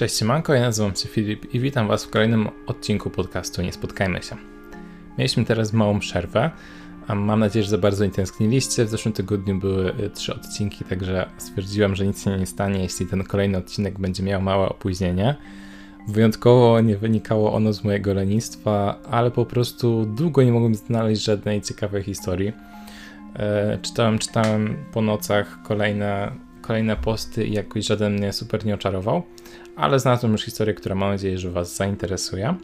[0.00, 4.22] Cześć siemanko, ja nazywam się Filip i witam was w kolejnym odcinku podcastu Nie Spotkajmy
[4.22, 4.36] się.
[5.18, 6.50] Mieliśmy teraz małą przerwę,
[7.06, 8.84] a mam nadzieję, że za bardzo nie tęskniliście.
[8.84, 13.06] W zeszłym tygodniu były y, trzy odcinki, także stwierdziłem, że nic się nie stanie, jeśli
[13.06, 15.36] ten kolejny odcinek będzie miał małe opóźnienie.
[16.08, 21.62] Wyjątkowo nie wynikało ono z mojego lenistwa, ale po prostu długo nie mogłem znaleźć żadnej
[21.62, 22.52] ciekawej historii.
[23.36, 26.32] E, czytałem, czytałem po nocach kolejne,
[26.70, 29.22] kolejne posty i jakoś żaden mnie super nie oczarował,
[29.76, 32.54] ale znalazłem już historię, która mam nadzieję, że Was zainteresuje.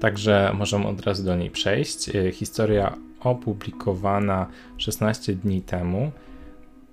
[0.00, 2.16] Także możemy od razu do niej przejść.
[2.16, 6.12] E, historia opublikowana 16 dni temu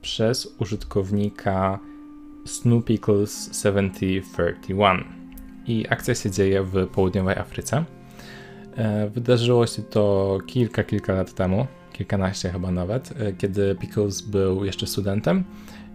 [0.01, 1.79] przez użytkownika
[2.45, 5.03] Snoopicles 7031
[5.67, 7.83] i akcja się dzieje w południowej Afryce.
[8.75, 14.65] E, wydarzyło się to kilka, kilka lat temu, kilkanaście chyba nawet, e, kiedy Pickles był
[14.65, 15.43] jeszcze studentem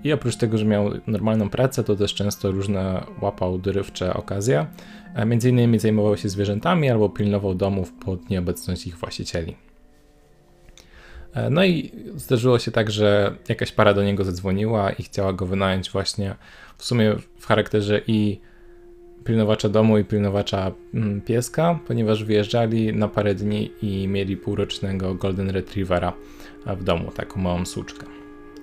[0.04, 4.66] i oprócz tego, że miał normalną pracę, to też często różne łapał dorywcze okazje.
[5.14, 9.56] E, między innymi zajmował się zwierzętami albo pilnował domów pod nieobecność ich właścicieli.
[11.50, 15.90] No i zdarzyło się tak, że jakaś para do niego zadzwoniła i chciała go wynająć
[15.90, 16.34] właśnie
[16.78, 18.40] w sumie w charakterze i
[19.24, 25.50] pilnowacza domu i pilnowacza mm, pieska, ponieważ wyjeżdżali na parę dni i mieli półrocznego Golden
[25.50, 26.12] Retrievera
[26.66, 28.06] w domu, taką małą suczkę.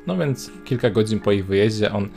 [0.08, 2.10] No więc kilka godzin po ich wyjeździe on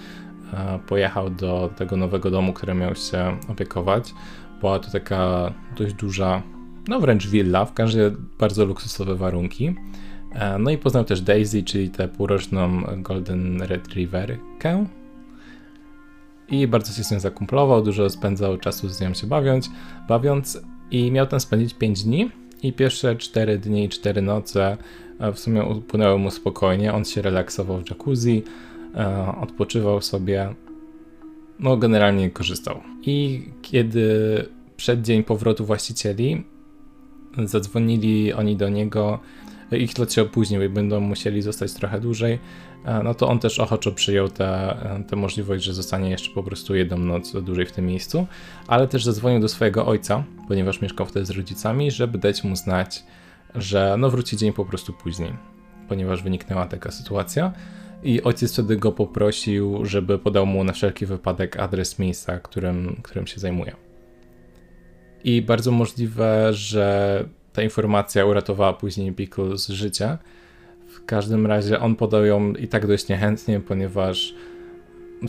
[0.86, 4.14] pojechał do tego nowego domu, który miał się opiekować.
[4.60, 6.42] Była to taka dość duża,
[6.88, 9.74] no wręcz willa, w każdej bardzo luksusowe warunki.
[10.58, 14.86] No i poznał też Daisy, czyli tę półroczną Golden Retrieverkę,
[16.52, 19.70] i bardzo się z nią zakumplował, dużo spędzał czasu z nią się bawiąc,
[20.08, 22.30] bawiąc i miał tam spędzić 5 dni.
[22.62, 24.76] I pierwsze 4 dni i 4 noce
[25.34, 28.42] w sumie upłynęły mu spokojnie, on się relaksował w jacuzzi,
[28.94, 30.54] e, odpoczywał sobie,
[31.58, 32.80] no generalnie korzystał.
[33.02, 34.08] I kiedy
[34.76, 36.44] przed dzień powrotu właścicieli
[37.44, 39.18] zadzwonili oni do niego,
[39.78, 42.38] ich lot się opóźnił i będą musieli zostać trochę dłużej,
[42.84, 46.98] E, no to on też ochoczo przyjął tę możliwość, że zostanie jeszcze po prostu jedną
[46.98, 48.26] noc dłużej w tym miejscu,
[48.66, 53.04] ale też zadzwonił do swojego ojca, ponieważ mieszkał wtedy z rodzicami, żeby dać mu znać,
[53.54, 55.32] że no wróci dzień po prostu później,
[55.88, 57.52] ponieważ wyniknęła taka sytuacja.
[58.04, 63.26] I ojciec wtedy go poprosił, żeby podał mu na wszelki wypadek adres miejsca, którym, którym
[63.26, 63.76] się zajmuje.
[65.24, 70.18] I bardzo możliwe, że ta informacja uratowała później Pickles życie,
[70.86, 74.34] w każdym razie on podał ją i tak dość niechętnie, ponieważ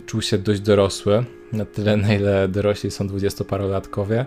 [0.06, 4.26] czuł się dość dorosły, na tyle na ile dorośli są dwudziestoparolatkowie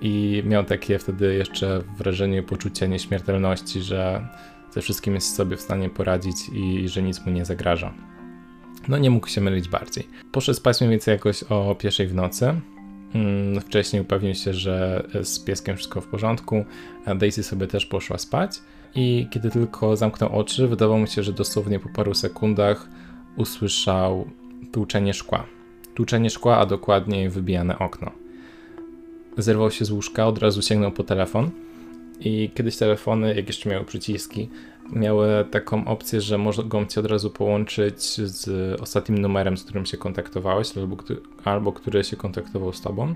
[0.00, 4.28] i miał takie wtedy jeszcze wrażenie, poczucie nieśmiertelności, że
[4.70, 7.94] ze wszystkim jest sobie w stanie poradzić i że nic mu nie zagraża.
[8.88, 10.08] No nie mógł się mylić bardziej.
[10.32, 12.60] Poszedł spać mniej więcej jakoś o pierwszej w nocy.
[13.14, 16.64] Mm, wcześniej upewnił się, że z pieskiem wszystko w porządku.
[17.16, 18.60] Daisy sobie też poszła spać
[18.94, 22.88] i kiedy tylko zamknął oczy, wydawało mu się, że dosłownie po paru sekundach
[23.36, 24.30] usłyszał
[24.72, 25.46] tłuczenie szkła.
[25.94, 28.10] Tłuczenie szkła, a dokładniej wybijane okno.
[29.38, 31.50] Zerwał się z łóżka, od razu sięgnął po telefon
[32.20, 34.48] i kiedyś telefony, jak jeszcze miały przyciski,
[34.92, 38.48] miały taką opcję, że mogą cię od razu połączyć z
[38.80, 40.96] ostatnim numerem, z którym się kontaktowałeś, albo,
[41.44, 43.14] albo który się kontaktował z tobą.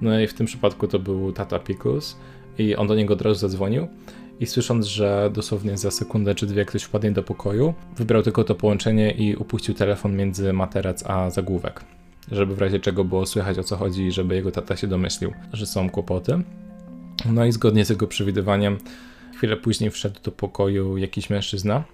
[0.00, 2.16] No i w tym przypadku to był tata Pickles
[2.58, 3.88] i on do niego od razu zadzwonił
[4.40, 8.54] i słysząc, że dosłownie za sekundę czy dwie ktoś wpadnie do pokoju, wybrał tylko to
[8.54, 11.84] połączenie i upuścił telefon między materac a zagłówek,
[12.32, 15.66] żeby w razie czego było słychać o co chodzi żeby jego tata się domyślił, że
[15.66, 16.42] są kłopoty.
[17.24, 18.78] No i zgodnie z jego przewidywaniem,
[19.36, 21.84] chwilę później wszedł do pokoju jakiś mężczyzna.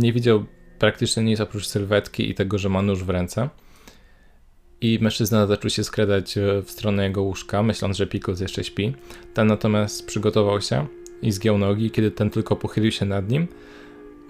[0.00, 0.44] Nie widział
[0.78, 3.48] praktycznie nic oprócz sylwetki i tego, że ma nóż w ręce.
[4.80, 6.34] I mężczyzna zaczął się skradać
[6.64, 8.94] w stronę jego łóżka, myśląc, że Pickles jeszcze śpi.
[9.34, 10.86] Ten natomiast przygotował się
[11.22, 13.48] i zgiął nogi, kiedy ten tylko pochylił się nad nim,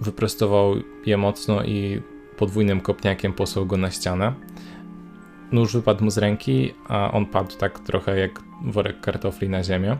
[0.01, 0.75] wyprostował
[1.05, 2.01] je mocno i
[2.37, 4.33] podwójnym kopniakiem posłał go na ścianę.
[5.51, 9.97] Nóż wypadł mu z ręki, a on padł tak trochę jak worek kartofli na ziemię.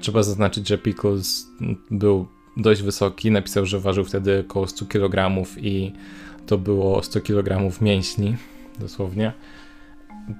[0.00, 1.46] Trzeba zaznaczyć, że Pickles
[1.90, 2.26] był
[2.56, 5.92] dość wysoki, napisał, że ważył wtedy około 100 kg i
[6.46, 8.36] to było 100 kg mięśni,
[8.78, 9.32] dosłownie.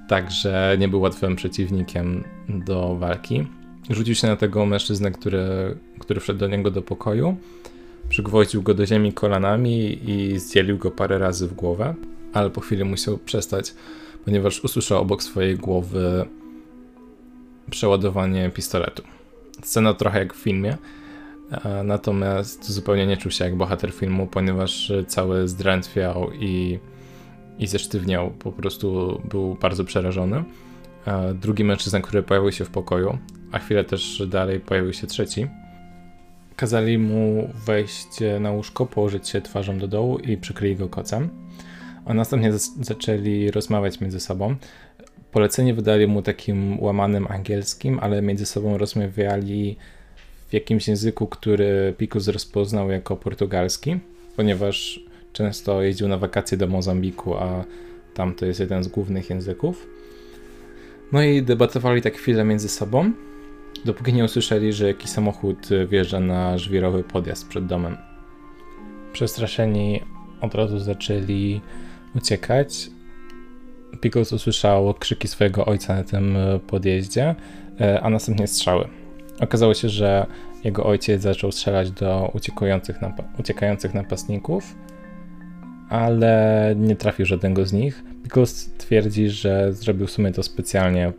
[0.09, 3.47] Także nie był łatwym przeciwnikiem do walki.
[3.91, 5.45] Rzucił się na tego mężczyznę, który,
[5.99, 7.37] który wszedł do niego do pokoju,
[8.09, 11.95] przygwoździł go do ziemi kolanami i zdzielił go parę razy w głowę,
[12.33, 13.75] ale po chwili musiał przestać,
[14.25, 16.25] ponieważ usłyszał obok swojej głowy
[17.71, 19.03] przeładowanie pistoletu.
[19.63, 20.77] Scena trochę jak w filmie,
[21.85, 26.79] natomiast zupełnie nie czuł się jak bohater filmu, ponieważ cały zdrętwiał i
[27.59, 30.45] i zesztywniał, po prostu był bardzo przerażony.
[31.35, 33.19] Drugi mężczyzna, który pojawił się w pokoju,
[33.53, 35.47] a chwilę też dalej pojawił się trzeci.
[36.57, 38.09] Kazali mu wejść
[38.41, 41.29] na łóżko, położyć się twarzą do dołu i przykryli go kocem.
[42.05, 44.57] A następnie zaczęli rozmawiać między sobą.
[45.33, 49.77] Polecenie wydali mu takim łamanym angielskim, ale między sobą rozmawiali
[50.49, 53.99] w jakimś języku, który Picus rozpoznał jako portugalski,
[54.37, 55.01] ponieważ
[55.33, 57.65] często jeździł na wakacje do Mozambiku, a
[58.15, 59.87] tam to jest jeden z głównych języków.
[61.13, 63.13] No i debatowali tak chwilę między sobą,
[63.85, 67.97] dopóki nie usłyszeli, że jakiś samochód wjeżdża na żwirowy podjazd przed domem.
[69.13, 70.01] Przestraszeni
[70.41, 71.61] od razu zaczęli
[72.17, 72.91] uciekać.
[74.01, 76.37] Pickles usłyszał krzyki swojego ojca na tym
[76.67, 77.35] podjeździe,
[77.81, 78.89] e, a następnie strzały.
[79.41, 80.27] Okazało się, że
[80.65, 82.97] jego ojciec zaczął strzelać do uciekających,
[83.39, 84.75] uciekających napastników,
[85.89, 88.05] ale nie trafił żadnego z nich.
[88.23, 91.13] Pickles twierdzi, że zrobił w sumie to specjalnie,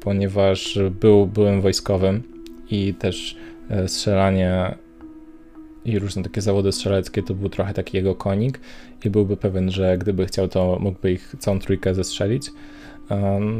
[0.00, 2.22] ponieważ był byłym wojskowym
[2.70, 3.36] i też
[3.70, 4.74] e, strzelanie
[5.86, 8.60] i różne takie zawody strzeleckie to był trochę taki jego konik
[9.04, 12.50] i byłby pewien, że gdyby chciał, to mógłby ich całą trójkę zestrzelić.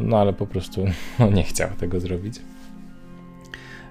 [0.05, 0.85] No ale po prostu
[1.19, 2.35] no, nie chciał tego zrobić.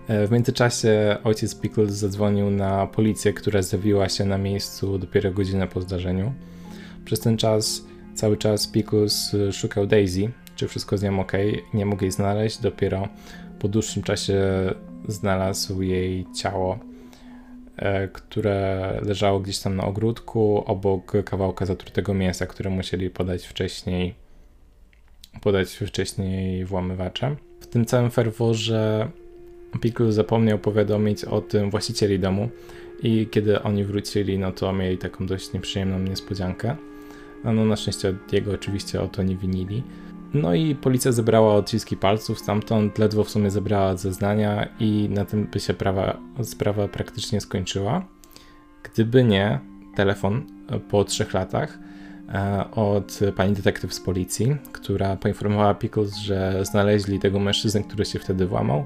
[0.08, 5.68] E, w międzyczasie ojciec Pickles zadzwonił na policję, która zjawiła się na miejscu dopiero godzinę
[5.68, 6.34] po zdarzeniu.
[7.06, 11.32] Przez ten czas cały czas Pickles szukał Daisy, czy wszystko z nią ok,
[11.74, 12.58] nie mógł jej znaleźć.
[12.58, 13.08] Dopiero
[13.60, 14.44] po dłuższym czasie
[15.08, 16.95] znalazł jej ciało, e,
[18.14, 24.16] które leżało gdzieś tam na ogródku, obok kawałka zatrutego mięsa, które musieli podać wcześniej
[25.42, 27.36] podać wcześniej włamywacze.
[27.60, 29.10] W tym całym ferworze
[29.82, 32.50] Pickle zapomniał powiadomić o tym właścicieli domu
[33.04, 36.76] i kiedy oni wrócili, no to mieli taką dość nieprzyjemną niespodziankę.
[37.44, 39.84] No, no na szczęście jego oczywiście o to nie winili.
[40.36, 45.48] No i policja zebrała odciski palców stamtąd, ledwo w sumie zebrała zeznania i na tym
[45.52, 48.06] by się prawa, sprawa praktycznie skończyła.
[48.84, 49.60] Gdyby nie
[49.96, 50.46] telefon
[50.90, 51.80] po trzech latach
[52.30, 58.20] e, od pani detektyw z policji, która poinformowała Pickles, że znaleźli tego mężczyznę, który się
[58.20, 58.86] wtedy włamał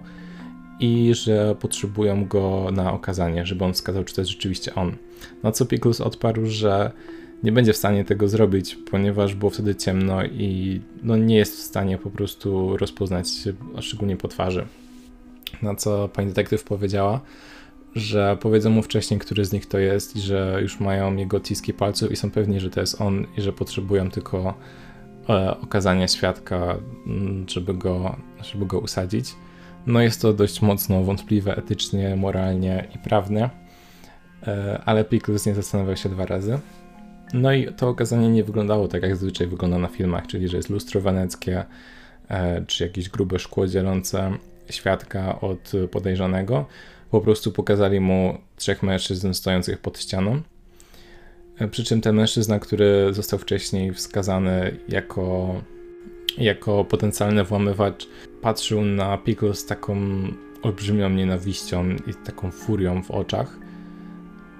[0.80, 4.96] i że potrzebują go na okazanie, żeby on wskazał, czy to jest rzeczywiście on.
[5.44, 6.92] Na co Pickles odparł, że
[7.44, 11.60] nie będzie w stanie tego zrobić, ponieważ było wtedy ciemno i no, nie jest w
[11.60, 13.28] stanie po prostu rozpoznać,
[13.80, 14.66] szczególnie po twarzy.
[15.62, 17.22] Na co pani detektyw powiedziała,
[17.96, 21.74] że powiedzą mu wcześniej, który z nich to jest i że już mają jego odciski
[21.74, 24.54] palców i są pewni, że to jest on i że potrzebują tylko
[25.30, 26.78] e, okazania świadka,
[27.08, 29.36] mm, żeby go, żeby go usadzić.
[29.88, 33.50] No jest to dość mocno wątpliwe etycznie, moralnie i prawnie,
[34.48, 36.60] e, ale Pickles nie zastanawiał się dwa razy.
[37.34, 40.70] No i to okazanie nie wyglądało tak, jak zazwyczaj wygląda na filmach, czyli że jest
[40.70, 41.66] lustro weneckie,
[42.30, 44.32] e, czy jakieś grube szkło dzielące
[44.70, 46.66] świadka od podejrzanego.
[47.12, 50.42] Po prostu pokazali mu trzech mężczyzn stojących pod ścianą.
[51.58, 55.56] E, przy czym ten mężczyzna, który został wcześniej wskazany jako,
[56.38, 58.08] jako potencjalny włamywacz,
[58.42, 59.98] patrzył na Pickles z taką
[60.62, 63.58] olbrzymią nienawiścią i taką furią w oczach.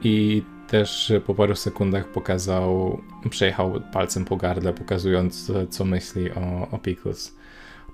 [0.04, 3.00] I też po paru sekundach pokazał,
[3.30, 7.36] przejechał palcem po gardle, pokazując, co myśli o, o Pickles.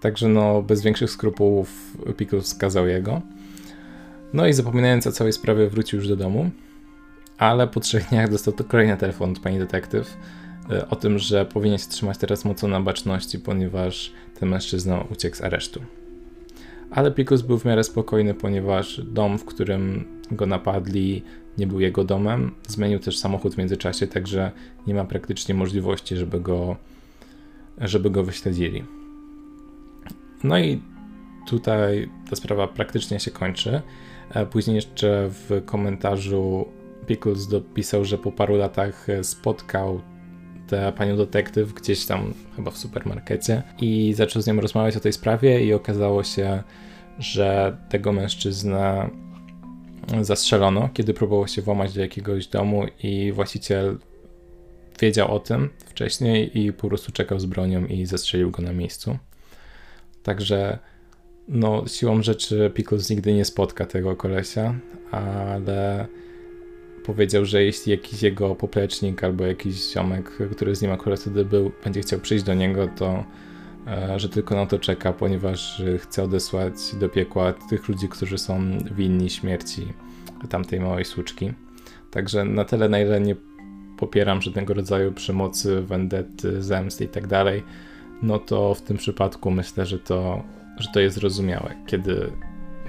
[0.01, 3.21] Także no, bez większych skrupułów Pickles wskazał jego.
[4.33, 6.49] No i zapominając o całej sprawie, wrócił już do domu,
[7.37, 10.17] ale po trzech dniach dostał to kolejny telefon od pani detektyw
[10.69, 15.35] e, o tym, że powinien się trzymać teraz mocno na baczności, ponieważ ten mężczyzna uciekł
[15.35, 15.81] z aresztu.
[16.91, 21.23] Ale Pickles był w miarę spokojny, ponieważ dom, w którym go napadli,
[21.57, 22.51] nie był jego domem.
[22.67, 24.51] Zmienił też samochód w międzyczasie, także
[24.87, 26.75] nie ma praktycznie możliwości, żeby go,
[27.77, 28.83] żeby go wyśledzili.
[30.43, 30.81] No i
[31.47, 33.81] tutaj ta sprawa praktycznie się kończy.
[34.51, 36.65] Później jeszcze w komentarzu
[37.07, 40.01] Pickles dopisał, że po paru latach spotkał
[40.67, 45.13] tę panią detektyw gdzieś tam chyba w supermarkecie i zaczął z nią rozmawiać o tej
[45.13, 46.63] sprawie i okazało się,
[47.19, 49.09] że tego mężczyznę
[50.21, 53.97] zastrzelono, kiedy próbował się włamać do jakiegoś domu i właściciel
[55.01, 59.17] wiedział o tym wcześniej i po prostu czekał z bronią i zastrzelił go na miejscu.
[60.23, 60.79] Także
[61.47, 64.75] no, siłą rzeczy Pickles nigdy nie spotka tego kolesia,
[65.11, 66.07] ale
[67.05, 71.71] powiedział, że jeśli jakiś jego poplecznik albo jakiś ziomek, który z nim akurat wtedy był,
[71.83, 73.23] będzie chciał przyjść do niego, to
[74.15, 78.77] że tylko na to czeka, ponieważ e, chce odesłać do piekła tych ludzi, którzy są
[78.91, 79.93] winni śmierci
[80.49, 81.53] tamtej małej słuczki.
[82.11, 83.35] Także na tyle, na ile nie
[83.97, 87.63] popieram żadnego rodzaju przemocy, vendetty, zemsty i tak dalej,
[88.21, 90.43] no to w tym przypadku myślę, że to,
[90.77, 92.31] że to jest zrozumiałe, kiedy,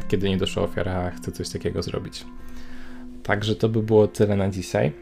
[0.08, 2.24] kiedy nie doszła ofiara chce coś takiego zrobić.
[3.22, 4.92] Także to by było tyle na dzisiaj.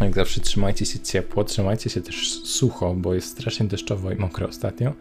[0.00, 4.48] Jak zawsze trzymajcie się ciepło, trzymajcie się też sucho, bo jest strasznie deszczowo i mokro
[4.48, 4.92] ostatnio.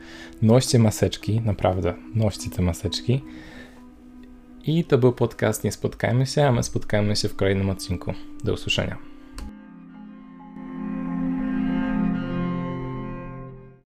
[0.42, 3.22] Noście maseczki, naprawdę, noście te maseczki.
[4.66, 8.14] I to był podcast Nie Spotkajmy się, a my spotkajmy się w kolejnym odcinku.
[8.44, 9.13] Do usłyszenia.